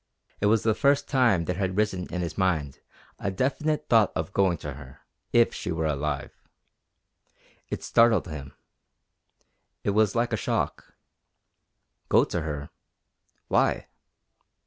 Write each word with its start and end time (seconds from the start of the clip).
It 0.39 0.47
was 0.47 0.63
the 0.63 0.73
first 0.73 1.07
time 1.07 1.45
there 1.45 1.57
had 1.57 1.77
risen 1.77 2.07
in 2.11 2.21
his 2.23 2.35
mind 2.35 2.79
a 3.19 3.29
definite 3.29 3.85
thought 3.87 4.11
of 4.15 4.33
going 4.33 4.57
to 4.65 4.73
her 4.73 5.01
if 5.31 5.53
she 5.53 5.71
were 5.71 5.85
alive. 5.85 6.31
It 7.69 7.83
startled 7.83 8.27
him. 8.27 8.55
It 9.83 9.91
was 9.91 10.15
like 10.15 10.33
a 10.33 10.37
shock. 10.37 10.95
Go 12.09 12.23
to 12.23 12.41
her? 12.41 12.71
Why? 13.47 13.89